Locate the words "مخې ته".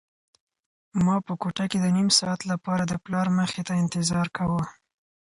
3.37-3.73